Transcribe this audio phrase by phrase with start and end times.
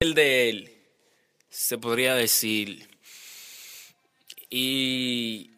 [0.00, 0.76] El de él,
[1.48, 2.88] se podría decir.
[4.50, 5.52] Y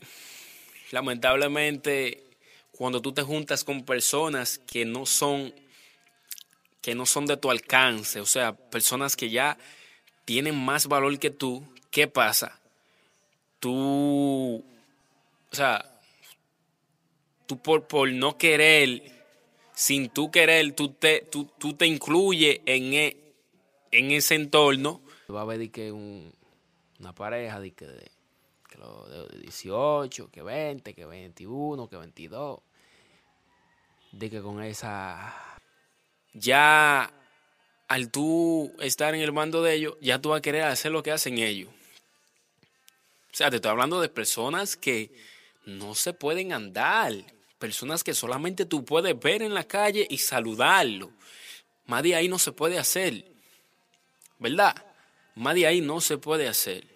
[0.91, 2.23] lamentablemente,
[2.70, 5.55] cuando tú te juntas con personas que no son
[6.83, 9.59] que no son de tu alcance, o sea, personas que ya
[10.25, 12.61] tienen más valor que tú, ¿qué pasa?
[13.59, 14.65] Tú,
[15.50, 15.84] o sea,
[17.47, 19.03] tú por, por no querer,
[19.75, 23.17] sin tú querer, tú te, tú, tú te incluyes en, e,
[23.98, 25.00] en ese entorno.
[25.30, 26.33] Va a haber que un,
[27.00, 28.11] una pareja de que de,
[28.69, 32.61] que lo- de 18, que 20, que 21, que 22.
[34.12, 35.34] De que con esa...
[36.32, 37.12] Ya
[37.88, 41.03] al tú estar en el mando de ellos, ya tú vas a querer hacer lo
[41.03, 41.71] que hacen ellos.
[43.32, 45.12] O sea, te estoy hablando de personas que
[45.66, 47.12] no se pueden andar.
[47.59, 51.10] Personas que solamente tú puedes ver en la calle y saludarlo.
[51.87, 53.25] Más de ahí no se puede hacer.
[54.38, 54.74] ¿Verdad?
[55.34, 56.96] Más de ahí no se puede hacer.